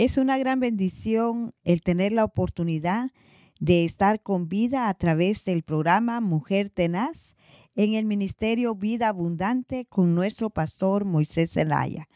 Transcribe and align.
Es 0.00 0.16
una 0.16 0.38
gran 0.38 0.60
bendición 0.60 1.52
el 1.62 1.82
tener 1.82 2.12
la 2.12 2.24
oportunidad 2.24 3.10
de 3.58 3.84
estar 3.84 4.22
con 4.22 4.48
vida 4.48 4.88
a 4.88 4.94
través 4.94 5.44
del 5.44 5.62
programa 5.62 6.22
Mujer 6.22 6.70
Tenaz 6.70 7.36
en 7.74 7.92
el 7.92 8.06
Ministerio 8.06 8.74
Vida 8.74 9.08
Abundante 9.08 9.84
con 9.84 10.14
nuestro 10.14 10.48
pastor 10.48 11.04
Moisés 11.04 11.52
Zelaya. 11.52 12.08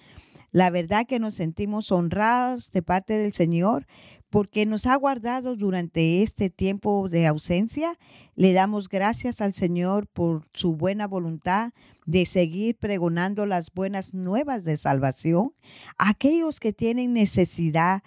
La 0.50 0.70
verdad 0.70 1.04
que 1.06 1.18
nos 1.18 1.34
sentimos 1.34 1.92
honrados 1.92 2.73
de 2.73 2.80
parte 2.80 3.18
del 3.18 3.34
Señor 3.34 3.87
porque 4.34 4.66
nos 4.66 4.87
ha 4.87 4.97
guardado 4.97 5.55
durante 5.55 6.24
este 6.24 6.51
tiempo 6.51 7.09
de 7.09 7.29
ausencia. 7.29 7.97
Le 8.34 8.52
damos 8.52 8.88
gracias 8.88 9.41
al 9.41 9.55
Señor 9.55 10.09
por 10.09 10.48
su 10.52 10.74
buena 10.74 11.07
voluntad 11.07 11.73
de 12.05 12.27
seguir 12.27 12.77
pregonando 12.77 13.47
las 13.47 13.73
buenas 13.73 14.12
nuevas 14.12 14.65
de 14.65 14.77
salvación 14.77 15.52
a 15.98 16.09
aquellos 16.09 16.59
que 16.59 16.73
tienen 16.73 17.12
necesidad 17.12 18.02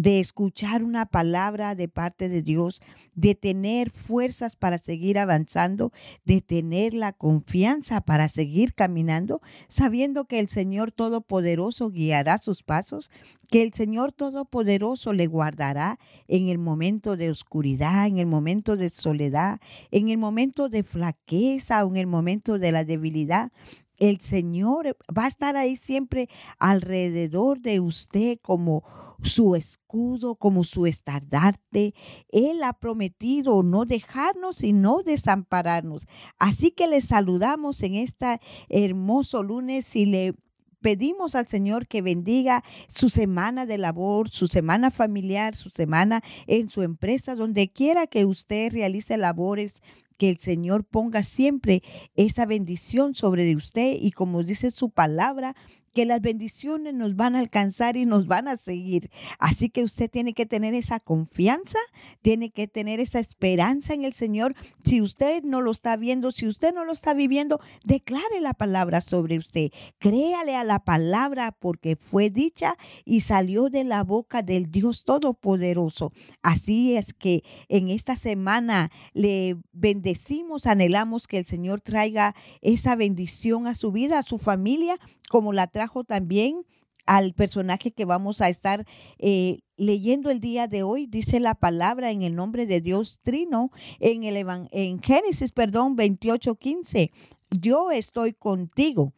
de 0.00 0.18
escuchar 0.18 0.82
una 0.82 1.04
palabra 1.04 1.74
de 1.74 1.86
parte 1.86 2.30
de 2.30 2.40
Dios, 2.40 2.80
de 3.14 3.34
tener 3.34 3.90
fuerzas 3.90 4.56
para 4.56 4.78
seguir 4.78 5.18
avanzando, 5.18 5.92
de 6.24 6.40
tener 6.40 6.94
la 6.94 7.12
confianza 7.12 8.00
para 8.00 8.30
seguir 8.30 8.72
caminando, 8.72 9.42
sabiendo 9.68 10.24
que 10.24 10.38
el 10.38 10.48
Señor 10.48 10.90
Todopoderoso 10.90 11.90
guiará 11.90 12.38
sus 12.38 12.62
pasos, 12.62 13.10
que 13.50 13.62
el 13.62 13.74
Señor 13.74 14.12
Todopoderoso 14.12 15.12
le 15.12 15.26
guardará 15.26 15.98
en 16.28 16.48
el 16.48 16.56
momento 16.56 17.18
de 17.18 17.30
oscuridad, 17.30 18.06
en 18.06 18.16
el 18.16 18.26
momento 18.26 18.78
de 18.78 18.88
soledad, 18.88 19.60
en 19.90 20.08
el 20.08 20.16
momento 20.16 20.70
de 20.70 20.82
flaqueza 20.82 21.84
o 21.84 21.90
en 21.90 21.96
el 21.96 22.06
momento 22.06 22.58
de 22.58 22.72
la 22.72 22.84
debilidad 22.84 23.52
el 24.00 24.20
Señor 24.20 24.96
va 25.16 25.26
a 25.26 25.28
estar 25.28 25.56
ahí 25.56 25.76
siempre 25.76 26.28
alrededor 26.58 27.60
de 27.60 27.78
usted 27.78 28.38
como 28.42 28.82
su 29.22 29.54
escudo, 29.54 30.34
como 30.34 30.64
su 30.64 30.86
estandarte. 30.86 31.94
Él 32.30 32.62
ha 32.64 32.72
prometido 32.72 33.62
no 33.62 33.84
dejarnos 33.84 34.64
y 34.64 34.72
no 34.72 35.02
desampararnos. 35.02 36.06
Así 36.38 36.72
que 36.72 36.88
le 36.88 37.02
saludamos 37.02 37.82
en 37.82 37.94
este 37.94 38.40
hermoso 38.68 39.42
lunes 39.42 39.94
y 39.94 40.06
le 40.06 40.34
pedimos 40.80 41.34
al 41.34 41.46
Señor 41.46 41.86
que 41.86 42.00
bendiga 42.00 42.64
su 42.88 43.10
semana 43.10 43.66
de 43.66 43.76
labor, 43.76 44.30
su 44.30 44.48
semana 44.48 44.90
familiar, 44.90 45.54
su 45.54 45.68
semana 45.68 46.22
en 46.46 46.70
su 46.70 46.82
empresa, 46.82 47.34
donde 47.34 47.70
quiera 47.70 48.06
que 48.06 48.24
usted 48.24 48.72
realice 48.72 49.18
labores 49.18 49.82
que 50.20 50.28
el 50.28 50.38
Señor 50.38 50.84
ponga 50.84 51.22
siempre 51.22 51.82
esa 52.14 52.44
bendición 52.44 53.14
sobre 53.14 53.44
de 53.44 53.56
usted 53.56 53.96
y 53.98 54.10
como 54.10 54.42
dice 54.42 54.70
su 54.70 54.90
palabra, 54.90 55.56
que 55.92 56.04
las 56.06 56.20
bendiciones 56.20 56.94
nos 56.94 57.16
van 57.16 57.34
a 57.34 57.40
alcanzar 57.40 57.96
y 57.96 58.06
nos 58.06 58.26
van 58.26 58.48
a 58.48 58.56
seguir. 58.56 59.10
Así 59.38 59.68
que 59.70 59.82
usted 59.82 60.10
tiene 60.10 60.34
que 60.34 60.46
tener 60.46 60.74
esa 60.74 61.00
confianza, 61.00 61.78
tiene 62.22 62.50
que 62.50 62.68
tener 62.68 63.00
esa 63.00 63.18
esperanza 63.18 63.94
en 63.94 64.04
el 64.04 64.12
Señor. 64.12 64.54
Si 64.84 65.00
usted 65.00 65.42
no 65.42 65.60
lo 65.60 65.70
está 65.70 65.96
viendo, 65.96 66.30
si 66.30 66.46
usted 66.46 66.74
no 66.74 66.84
lo 66.84 66.92
está 66.92 67.14
viviendo, 67.14 67.60
declare 67.84 68.40
la 68.40 68.54
palabra 68.54 69.00
sobre 69.00 69.38
usted. 69.38 69.70
Créale 69.98 70.56
a 70.56 70.64
la 70.64 70.80
palabra 70.80 71.52
porque 71.52 71.96
fue 71.96 72.30
dicha 72.30 72.76
y 73.04 73.22
salió 73.22 73.68
de 73.68 73.84
la 73.84 74.04
boca 74.04 74.42
del 74.42 74.70
Dios 74.70 75.04
Todopoderoso. 75.04 76.12
Así 76.42 76.96
es 76.96 77.12
que 77.12 77.42
en 77.68 77.88
esta 77.88 78.16
semana 78.16 78.90
le 79.12 79.56
bendecimos, 79.72 80.66
anhelamos 80.66 81.26
que 81.26 81.38
el 81.38 81.46
Señor 81.46 81.80
traiga 81.80 82.34
esa 82.60 82.96
bendición 82.96 83.66
a 83.66 83.74
su 83.74 83.92
vida, 83.92 84.18
a 84.18 84.22
su 84.22 84.38
familia, 84.38 84.98
como 85.28 85.52
la 85.52 85.68
trajo 85.80 86.04
también 86.04 86.66
al 87.06 87.32
personaje 87.32 87.90
que 87.90 88.04
vamos 88.04 88.42
a 88.42 88.50
estar 88.50 88.84
eh, 89.18 89.60
leyendo 89.78 90.30
el 90.30 90.38
día 90.38 90.66
de 90.66 90.82
hoy. 90.82 91.06
Dice 91.06 91.40
la 91.40 91.54
palabra 91.54 92.10
en 92.10 92.20
el 92.20 92.34
nombre 92.34 92.66
de 92.66 92.82
Dios 92.82 93.18
Trino 93.22 93.70
en, 93.98 94.24
el 94.24 94.46
en 94.72 95.00
Génesis, 95.00 95.52
perdón, 95.52 95.96
28, 95.96 96.54
15. 96.54 97.12
Yo 97.50 97.90
estoy 97.92 98.34
contigo, 98.34 99.14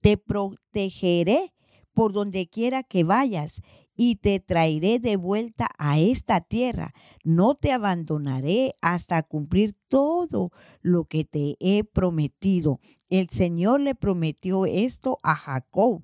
te 0.00 0.16
protegeré 0.16 1.52
por 1.92 2.14
donde 2.14 2.48
quiera 2.48 2.82
que 2.82 3.04
vayas 3.04 3.60
y 4.02 4.16
te 4.16 4.40
traeré 4.40 4.98
de 4.98 5.16
vuelta 5.16 5.68
a 5.76 5.98
esta 5.98 6.40
tierra. 6.40 6.94
No 7.22 7.54
te 7.54 7.70
abandonaré 7.70 8.74
hasta 8.80 9.22
cumplir 9.22 9.76
todo 9.88 10.52
lo 10.80 11.04
que 11.04 11.26
te 11.26 11.58
he 11.60 11.84
prometido. 11.84 12.80
El 13.10 13.28
Señor 13.28 13.82
le 13.82 13.94
prometió 13.94 14.64
esto 14.64 15.20
a 15.22 15.34
Jacob. 15.34 16.02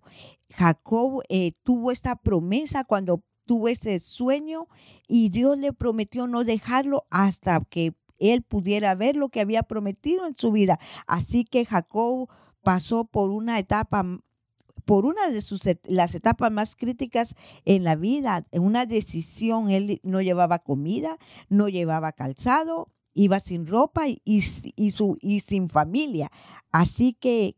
Jacob 0.51 1.23
eh, 1.31 1.53
tuvo 1.63 1.91
esta 1.91 2.17
promesa 2.17 2.85
cuando 2.85 3.23
tuvo 3.47 3.69
ese 3.69 3.99
sueño 3.99 4.69
y 5.09 5.31
Dios 5.31 5.57
le 5.57 5.73
prometió 5.73 6.27
no 6.27 6.45
dejarlo 6.45 7.07
hasta 7.09 7.61
que 7.61 7.95
él 8.19 8.43
pudiera 8.43 8.95
ver 8.95 9.17
lo 9.17 9.31
que 9.31 9.41
había 9.41 9.63
prometido 9.63 10.27
en 10.27 10.35
su 10.35 10.53
vida. 10.53 10.79
Así 11.07 11.45
que 11.45 11.65
Jacob 11.65 12.29
pasó 12.63 13.07
por 13.07 13.31
una 13.31 13.59
etapa 13.59 14.05
por 14.87 15.05
una 15.05 15.31
de 15.31 15.43
sus 15.43 15.63
las 15.85 16.15
etapas 16.15 16.51
más 16.51 16.77
críticas 16.77 17.35
en 17.65 17.85
la 17.85 17.97
vida, 17.97 18.47
en 18.53 18.63
una 18.63 18.87
decisión, 18.87 19.69
él 19.69 20.01
no 20.05 20.23
llevaba 20.23 20.61
comida, 20.61 21.19
no 21.49 21.69
llevaba 21.69 22.13
calzado, 22.13 22.89
iba 23.13 23.41
sin 23.41 23.67
ropa 23.67 24.05
y, 24.07 24.43
su, 24.43 25.19
y 25.21 25.41
sin 25.41 25.69
familia. 25.69 26.31
Así 26.71 27.15
que 27.15 27.57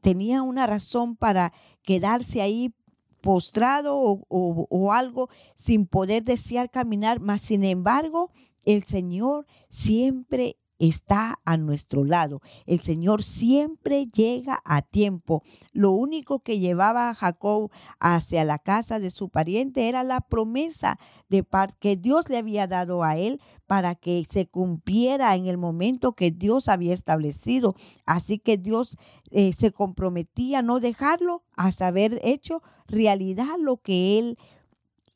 tenía 0.00 0.42
una 0.42 0.66
razón 0.66 1.16
para 1.16 1.52
quedarse 1.82 2.40
ahí 2.40 2.72
postrado 3.20 3.96
o, 3.98 4.24
o, 4.28 4.92
algo 4.92 5.28
sin 5.56 5.86
poder 5.86 6.24
desear 6.24 6.70
caminar, 6.70 7.20
mas 7.20 7.42
sin 7.42 7.64
embargo 7.64 8.30
el 8.64 8.84
Señor 8.84 9.46
siempre 9.68 10.56
está 10.78 11.38
a 11.44 11.56
nuestro 11.56 12.04
lado. 12.04 12.40
El 12.66 12.80
Señor 12.80 13.22
siempre 13.22 14.06
llega 14.06 14.60
a 14.64 14.82
tiempo. 14.82 15.42
Lo 15.72 15.92
único 15.92 16.40
que 16.40 16.58
llevaba 16.58 17.10
a 17.10 17.14
Jacob 17.14 17.70
hacia 18.00 18.44
la 18.44 18.58
casa 18.58 18.98
de 18.98 19.10
su 19.10 19.28
pariente 19.28 19.88
era 19.88 20.02
la 20.02 20.20
promesa 20.20 20.98
de 21.28 21.44
que 21.78 21.96
Dios 21.96 22.28
le 22.28 22.38
había 22.38 22.66
dado 22.66 23.02
a 23.02 23.16
él 23.16 23.40
para 23.66 23.94
que 23.94 24.26
se 24.28 24.46
cumpliera 24.46 25.34
en 25.34 25.46
el 25.46 25.56
momento 25.56 26.12
que 26.12 26.30
Dios 26.30 26.68
había 26.68 26.94
establecido. 26.94 27.74
Así 28.06 28.38
que 28.38 28.56
Dios 28.56 28.96
eh, 29.30 29.52
se 29.52 29.72
comprometía 29.72 30.58
a 30.58 30.62
no 30.62 30.80
dejarlo 30.80 31.44
hasta 31.56 31.86
haber 31.86 32.20
hecho 32.22 32.62
realidad 32.86 33.56
lo 33.58 33.78
que 33.78 34.18
él 34.18 34.38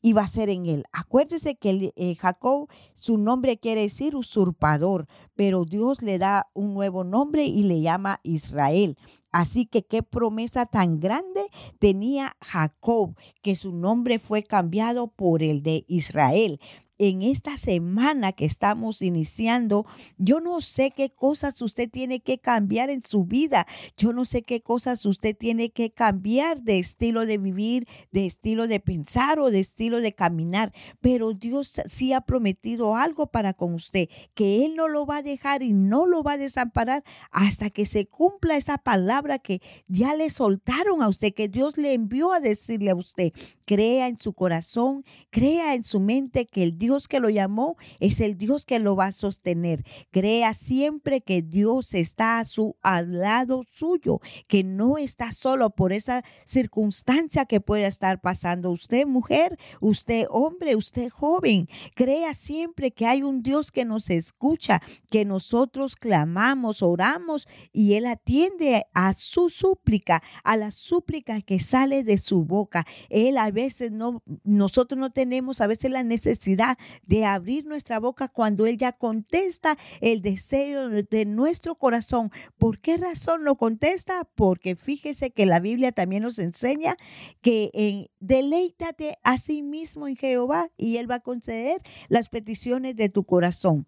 iba 0.01 0.21
a 0.21 0.27
ser 0.27 0.49
en 0.49 0.65
él. 0.65 0.83
Acuérdese 0.91 1.55
que 1.55 1.93
eh, 1.95 2.15
Jacob, 2.15 2.69
su 2.93 3.17
nombre 3.17 3.57
quiere 3.57 3.81
decir 3.81 4.15
usurpador, 4.15 5.07
pero 5.35 5.65
Dios 5.65 6.01
le 6.01 6.17
da 6.17 6.49
un 6.53 6.73
nuevo 6.73 7.03
nombre 7.03 7.45
y 7.45 7.63
le 7.63 7.81
llama 7.81 8.19
Israel. 8.23 8.97
Así 9.31 9.65
que 9.65 9.85
qué 9.85 10.01
promesa 10.01 10.65
tan 10.65 10.95
grande 10.95 11.41
tenía 11.77 12.35
Jacob, 12.41 13.15
que 13.43 13.55
su 13.55 13.73
nombre 13.73 14.17
fue 14.17 14.43
cambiado 14.43 15.07
por 15.07 15.43
el 15.43 15.61
de 15.61 15.85
Israel 15.87 16.59
en 16.99 17.21
esta 17.21 17.57
semana 17.57 18.33
que 18.33 18.45
estamos 18.45 19.01
iniciando, 19.01 19.85
yo 20.17 20.41
no 20.41 20.59
sé 20.59 20.91
qué 20.91 21.09
cosas 21.09 21.61
usted 21.61 21.89
tiene 21.89 22.19
que 22.19 22.39
cambiar 22.39 22.89
en 22.89 23.01
su 23.03 23.23
vida. 23.23 23.65
Yo 23.97 24.11
no 24.11 24.25
sé 24.25 24.43
qué 24.43 24.61
cosas 24.61 25.05
usted 25.05 25.35
tiene 25.35 25.71
que 25.71 25.91
cambiar 25.91 26.61
de 26.61 26.77
estilo 26.77 27.25
de 27.25 27.37
vivir, 27.37 27.87
de 28.11 28.25
estilo 28.25 28.67
de 28.67 28.81
pensar 28.81 29.39
o 29.39 29.49
de 29.49 29.61
estilo 29.61 30.01
de 30.01 30.13
caminar. 30.13 30.73
Pero 30.99 31.33
Dios 31.33 31.81
sí 31.87 32.11
ha 32.11 32.21
prometido 32.21 32.97
algo 32.97 33.27
para 33.27 33.53
con 33.53 33.73
usted, 33.73 34.09
que 34.33 34.65
Él 34.65 34.75
no 34.75 34.89
lo 34.89 35.05
va 35.05 35.17
a 35.17 35.23
dejar 35.23 35.63
y 35.63 35.71
no 35.71 36.05
lo 36.05 36.21
va 36.21 36.33
a 36.33 36.37
desamparar 36.37 37.03
hasta 37.31 37.69
que 37.69 37.85
se 37.85 38.07
cumpla 38.07 38.57
esa 38.57 38.77
palabra 38.77 39.39
que 39.39 39.61
ya 39.87 40.15
le 40.15 40.29
soltaron 40.29 41.01
a 41.01 41.07
usted, 41.07 41.33
que 41.33 41.47
Dios 41.47 41.77
le 41.77 41.93
envió 41.93 42.33
a 42.33 42.41
decirle 42.41 42.91
a 42.91 42.95
usted. 42.95 43.31
Crea 43.65 44.07
en 44.07 44.19
su 44.19 44.33
corazón, 44.33 45.05
crea 45.29 45.75
en 45.75 45.85
su 45.85 46.01
mente 46.01 46.45
que 46.45 46.63
el 46.63 46.77
Dios 46.77 46.88
Dios 46.89 47.07
que 47.07 47.19
lo 47.19 47.29
llamó 47.29 47.77
es 47.99 48.19
el 48.19 48.35
Dios 48.35 48.65
que 48.65 48.79
lo 48.79 48.95
va 48.95 49.05
a 49.05 49.11
sostener. 49.11 49.83
Crea 50.09 50.55
siempre 50.55 51.21
que 51.21 51.43
Dios 51.43 51.93
está 51.93 52.39
a 52.39 52.45
su, 52.45 52.77
al 52.81 53.19
lado 53.19 53.63
suyo, 53.71 54.21
que 54.47 54.63
no 54.63 54.97
está 54.97 55.31
solo 55.31 55.69
por 55.69 55.93
esa 55.93 56.23
circunstancia 56.45 57.45
que 57.45 57.61
pueda 57.61 57.85
estar 57.85 58.21
pasando. 58.21 58.71
Usted 58.71 59.05
mujer, 59.05 59.59
usted 59.81 60.25
hombre, 60.31 60.75
usted 60.75 61.09
joven, 61.09 61.69
crea 61.93 62.33
siempre 62.33 62.89
que 62.89 63.05
hay 63.05 63.21
un 63.21 63.43
Dios 63.43 63.71
que 63.71 63.85
nos 63.85 64.09
escucha, 64.09 64.81
que 65.11 65.25
nosotros 65.25 65.95
clamamos, 65.95 66.81
oramos 66.81 67.47
y 67.71 67.93
Él 67.93 68.07
atiende 68.07 68.87
a 68.95 69.13
su 69.13 69.49
súplica, 69.49 70.23
a 70.43 70.57
la 70.57 70.71
súplica 70.71 71.39
que 71.43 71.59
sale 71.59 72.03
de 72.03 72.17
su 72.17 72.45
boca. 72.45 72.83
Él 73.09 73.37
a 73.37 73.51
veces 73.51 73.91
no, 73.91 74.23
nosotros 74.43 74.99
no 74.99 75.11
tenemos 75.11 75.61
a 75.61 75.67
veces 75.67 75.91
la 75.91 76.01
necesidad 76.01 76.78
de 77.05 77.25
abrir 77.25 77.65
nuestra 77.65 77.99
boca 77.99 78.27
cuando 78.27 78.65
Él 78.65 78.77
ya 78.77 78.91
contesta 78.91 79.77
el 80.01 80.21
deseo 80.21 80.89
de 80.89 81.25
nuestro 81.25 81.75
corazón. 81.75 82.31
¿Por 82.57 82.79
qué 82.79 82.97
razón 82.97 83.43
lo 83.43 83.55
contesta? 83.55 84.27
Porque 84.35 84.75
fíjese 84.75 85.31
que 85.31 85.45
la 85.45 85.59
Biblia 85.59 85.91
también 85.91 86.23
nos 86.23 86.39
enseña 86.39 86.95
que 87.41 87.71
en, 87.73 88.07
deleítate 88.19 89.17
a 89.23 89.37
sí 89.37 89.61
mismo 89.61 90.07
en 90.07 90.15
Jehová 90.15 90.69
y 90.77 90.97
Él 90.97 91.09
va 91.09 91.15
a 91.15 91.19
conceder 91.19 91.81
las 92.07 92.29
peticiones 92.29 92.95
de 92.95 93.09
tu 93.09 93.23
corazón. 93.23 93.85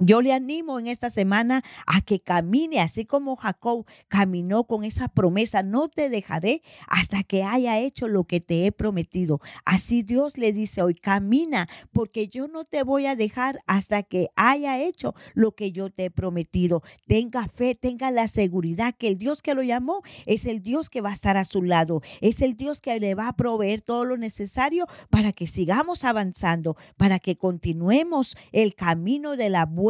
Yo 0.00 0.22
le 0.22 0.32
animo 0.32 0.80
en 0.80 0.88
esta 0.88 1.08
semana 1.08 1.62
a 1.86 2.00
que 2.00 2.18
camine 2.18 2.80
así 2.80 3.04
como 3.04 3.36
Jacob 3.36 3.86
caminó 4.08 4.64
con 4.64 4.82
esa 4.82 5.06
promesa. 5.06 5.62
No 5.62 5.88
te 5.88 6.10
dejaré 6.10 6.62
hasta 6.88 7.22
que 7.22 7.44
haya 7.44 7.78
hecho 7.78 8.08
lo 8.08 8.24
que 8.24 8.40
te 8.40 8.66
he 8.66 8.72
prometido. 8.72 9.40
Así 9.64 10.02
Dios 10.02 10.36
le 10.36 10.52
dice 10.52 10.82
hoy, 10.82 10.96
camina 10.96 11.68
porque 11.92 12.26
yo 12.26 12.48
no 12.48 12.64
te 12.64 12.82
voy 12.82 13.06
a 13.06 13.14
dejar 13.14 13.60
hasta 13.68 14.02
que 14.02 14.30
haya 14.34 14.80
hecho 14.80 15.14
lo 15.32 15.52
que 15.52 15.70
yo 15.70 15.90
te 15.90 16.06
he 16.06 16.10
prometido. 16.10 16.82
Tenga 17.06 17.46
fe, 17.46 17.76
tenga 17.76 18.10
la 18.10 18.26
seguridad 18.26 18.96
que 18.98 19.06
el 19.06 19.16
Dios 19.16 19.42
que 19.42 19.54
lo 19.54 19.62
llamó 19.62 20.02
es 20.26 20.44
el 20.44 20.60
Dios 20.60 20.90
que 20.90 21.02
va 21.02 21.10
a 21.10 21.14
estar 21.14 21.36
a 21.36 21.44
su 21.44 21.62
lado. 21.62 22.02
Es 22.20 22.42
el 22.42 22.56
Dios 22.56 22.80
que 22.80 22.98
le 22.98 23.14
va 23.14 23.28
a 23.28 23.36
proveer 23.36 23.80
todo 23.80 24.04
lo 24.04 24.16
necesario 24.16 24.88
para 25.08 25.32
que 25.32 25.46
sigamos 25.46 26.02
avanzando, 26.02 26.76
para 26.96 27.20
que 27.20 27.36
continuemos 27.36 28.36
el 28.50 28.74
camino 28.74 29.36
de 29.36 29.50
la 29.50 29.66
buena, 29.66 29.83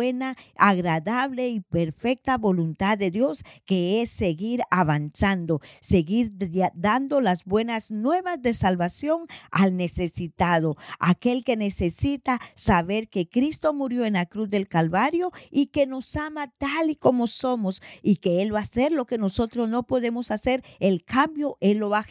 agradable 0.56 1.48
y 1.48 1.60
perfecta 1.60 2.38
voluntad 2.38 2.98
de 2.98 3.10
Dios, 3.10 3.42
que 3.64 4.02
es 4.02 4.10
seguir 4.10 4.62
avanzando, 4.70 5.60
seguir 5.80 6.32
dando 6.74 7.20
las 7.20 7.44
buenas 7.44 7.90
nuevas 7.90 8.40
de 8.40 8.54
salvación 8.54 9.26
al 9.50 9.76
necesitado, 9.76 10.76
aquel 10.98 11.44
que 11.44 11.56
necesita 11.56 12.40
saber 12.54 13.08
que 13.08 13.28
Cristo 13.28 13.74
murió 13.74 14.04
en 14.04 14.14
la 14.14 14.26
cruz 14.26 14.50
del 14.50 14.68
Calvario 14.68 15.30
y 15.50 15.66
que 15.66 15.86
nos 15.86 16.16
ama 16.16 16.48
tal 16.58 16.90
y 16.90 16.96
como 16.96 17.26
somos 17.26 17.80
y 18.02 18.16
que 18.16 18.42
Él 18.42 18.54
va 18.54 18.60
a 18.60 18.62
hacer 18.62 18.92
lo 18.92 19.06
que 19.06 19.18
nosotros 19.18 19.68
no 19.68 19.84
podemos 19.84 20.30
hacer. 20.30 20.62
El 20.80 21.04
cambio 21.04 21.56
Él 21.60 21.78
lo 21.78 21.90
va 21.90 22.00
a, 22.00 22.06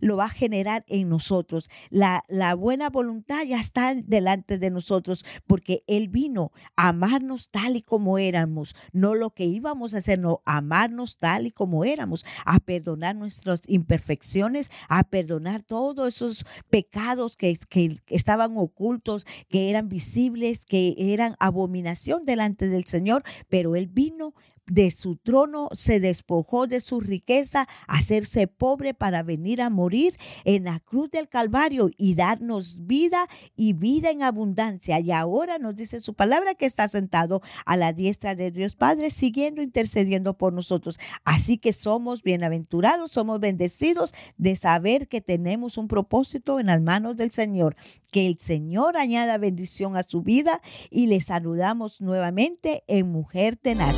lo 0.00 0.16
va 0.16 0.26
a 0.26 0.30
generar 0.30 0.84
en 0.88 1.08
nosotros. 1.08 1.68
La, 1.90 2.24
la 2.28 2.54
buena 2.54 2.90
voluntad 2.90 3.44
ya 3.44 3.60
está 3.60 3.94
delante 3.94 4.58
de 4.58 4.70
nosotros 4.70 5.24
porque 5.46 5.84
Él 5.86 6.08
vino 6.08 6.52
a 6.76 6.88
amar 6.88 7.19
tal 7.50 7.76
y 7.76 7.82
como 7.82 8.18
éramos, 8.18 8.74
no 8.92 9.14
lo 9.14 9.30
que 9.30 9.44
íbamos 9.44 9.94
a 9.94 9.98
hacer, 9.98 10.18
no, 10.18 10.42
amarnos 10.44 11.18
tal 11.18 11.46
y 11.46 11.50
como 11.50 11.84
éramos, 11.84 12.24
a 12.44 12.60
perdonar 12.60 13.16
nuestras 13.16 13.62
imperfecciones, 13.66 14.70
a 14.88 15.04
perdonar 15.04 15.62
todos 15.62 16.08
esos 16.16 16.44
pecados 16.68 17.36
que, 17.36 17.58
que 17.68 17.98
estaban 18.08 18.56
ocultos, 18.56 19.26
que 19.48 19.70
eran 19.70 19.88
visibles, 19.88 20.64
que 20.64 20.94
eran 20.98 21.34
abominación 21.38 22.24
delante 22.24 22.68
del 22.68 22.84
Señor, 22.84 23.22
pero 23.48 23.76
Él 23.76 23.86
vino 23.86 24.34
de 24.70 24.92
su 24.92 25.16
trono, 25.16 25.68
se 25.74 25.98
despojó 25.98 26.68
de 26.68 26.80
su 26.80 27.00
riqueza, 27.00 27.66
hacerse 27.88 28.46
pobre 28.46 28.94
para 28.94 29.24
venir 29.24 29.60
a 29.60 29.68
morir 29.68 30.16
en 30.44 30.64
la 30.64 30.78
cruz 30.78 31.10
del 31.10 31.28
Calvario 31.28 31.90
y 31.96 32.14
darnos 32.14 32.86
vida 32.86 33.26
y 33.56 33.72
vida 33.72 34.10
en 34.10 34.22
abundancia. 34.22 35.00
Y 35.00 35.10
ahora 35.10 35.58
nos 35.58 35.74
dice 35.74 36.00
su 36.00 36.14
palabra 36.14 36.54
que 36.54 36.66
está 36.66 36.88
sentado 36.88 37.09
a 37.66 37.76
la 37.76 37.92
diestra 37.92 38.34
de 38.34 38.50
Dios 38.50 38.74
Padre, 38.74 39.10
siguiendo, 39.10 39.62
intercediendo 39.62 40.34
por 40.36 40.52
nosotros. 40.52 40.98
Así 41.24 41.58
que 41.58 41.72
somos 41.72 42.22
bienaventurados, 42.22 43.12
somos 43.12 43.40
bendecidos 43.40 44.14
de 44.38 44.56
saber 44.56 45.08
que 45.08 45.20
tenemos 45.20 45.78
un 45.78 45.88
propósito 45.88 46.60
en 46.60 46.66
las 46.66 46.80
manos 46.80 47.16
del 47.16 47.32
Señor. 47.32 47.76
Que 48.10 48.26
el 48.26 48.38
Señor 48.38 48.96
añada 48.96 49.38
bendición 49.38 49.96
a 49.96 50.02
su 50.02 50.22
vida 50.22 50.60
y 50.90 51.06
le 51.06 51.20
saludamos 51.20 52.00
nuevamente 52.00 52.82
en 52.86 53.10
Mujer 53.10 53.56
Tenaz. 53.56 53.96